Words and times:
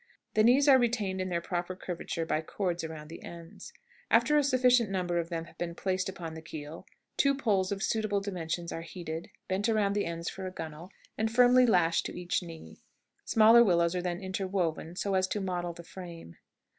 The 0.33 0.41
knees 0.41 0.67
are 0.67 0.79
retained 0.79 1.21
in 1.21 1.29
their 1.29 1.41
proper 1.41 1.75
curvature 1.75 2.25
by 2.25 2.41
cords 2.41 2.83
around 2.83 3.07
the 3.09 3.21
ends. 3.21 3.71
After 4.09 4.35
a 4.35 4.43
sufficient 4.43 4.89
number 4.89 5.19
of 5.19 5.29
them 5.29 5.45
have 5.45 5.59
been 5.59 5.75
placed 5.75 6.09
upon 6.09 6.33
the 6.33 6.41
keel, 6.41 6.87
two 7.17 7.35
poles 7.35 7.71
of 7.71 7.83
suitable 7.83 8.19
dimensions 8.19 8.71
are 8.71 8.81
heated, 8.81 9.29
bent 9.47 9.69
around 9.69 9.93
the 9.93 10.05
ends 10.05 10.27
for 10.27 10.47
a 10.47 10.51
gunwale, 10.51 10.89
and 11.19 11.31
firmly 11.31 11.67
lashed 11.67 12.07
to 12.07 12.19
each 12.19 12.41
knee. 12.41 12.81
Smaller 13.25 13.63
willows 13.63 13.93
are 13.93 14.01
then 14.01 14.19
interwoven, 14.21 14.95
so 14.95 15.13
as 15.13 15.27
to 15.27 15.39
model 15.39 15.71
the 15.73 15.83
frame. 15.83 16.37